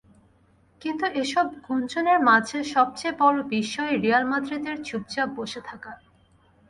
কিন্তু 0.81 1.05
এসব 1.21 1.45
গুঞ্জনের 1.65 2.19
মাঝে 2.29 2.57
সবচেয়ে 2.73 3.13
বড় 3.19 3.37
বিস্ময় 3.51 3.93
রিয়াল 3.95 4.23
মাদ্রিদের 4.31 4.77
চুপচাপ 4.87 5.29
বসে 5.37 5.61
থাকা। 5.69 5.91